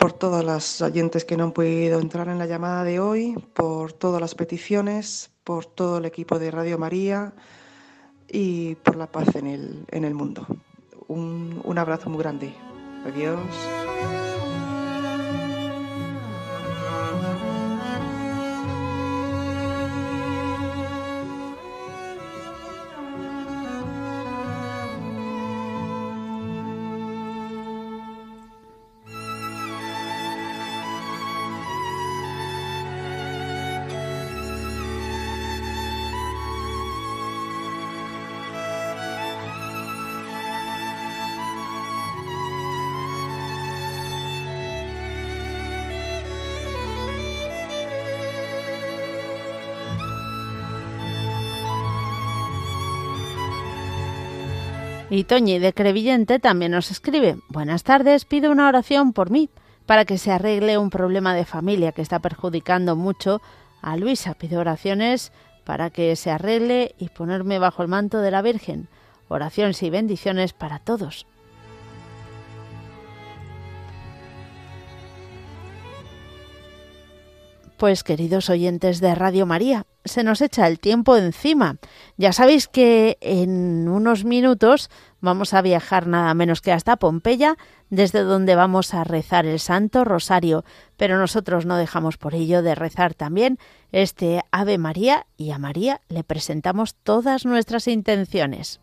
[0.01, 3.93] por todas las oyentes que no han podido entrar en la llamada de hoy, por
[3.93, 7.35] todas las peticiones, por todo el equipo de Radio María
[8.27, 10.47] y por la paz en el, en el mundo.
[11.07, 12.55] Un, un abrazo muy grande.
[13.05, 13.90] Adiós.
[55.21, 59.51] Y Toñi de Crevillente también nos escribe, buenas tardes, pido una oración por mí,
[59.85, 63.43] para que se arregle un problema de familia que está perjudicando mucho
[63.83, 64.33] a Luisa.
[64.33, 65.31] Pido oraciones
[65.67, 68.89] para que se arregle y ponerme bajo el manto de la Virgen.
[69.29, 71.27] Oraciones y bendiciones para todos.
[77.81, 81.79] Pues queridos oyentes de Radio María, se nos echa el tiempo encima.
[82.19, 84.91] Ya sabéis que en unos minutos
[85.23, 87.57] vamos a viajar nada menos que hasta Pompeya,
[87.89, 90.63] desde donde vamos a rezar el Santo Rosario,
[90.99, 93.57] pero nosotros no dejamos por ello de rezar también
[93.93, 98.83] este Ave María y a María le presentamos todas nuestras intenciones.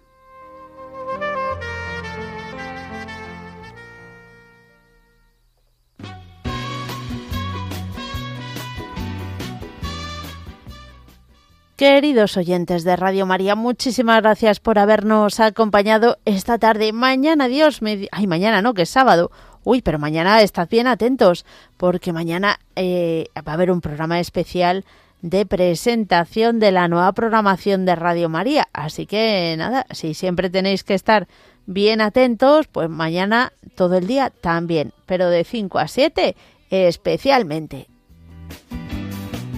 [11.81, 16.93] Queridos oyentes de Radio María, muchísimas gracias por habernos acompañado esta tarde.
[16.93, 18.07] Mañana, Dios me...
[18.11, 19.31] Ay, mañana no, que es sábado.
[19.63, 21.43] Uy, pero mañana estad bien atentos,
[21.77, 24.85] porque mañana eh, va a haber un programa especial
[25.23, 28.67] de presentación de la nueva programación de Radio María.
[28.73, 31.27] Así que nada, si siempre tenéis que estar
[31.65, 36.35] bien atentos, pues mañana todo el día también, pero de 5 a 7
[36.69, 37.87] especialmente